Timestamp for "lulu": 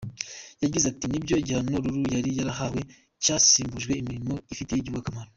1.83-2.01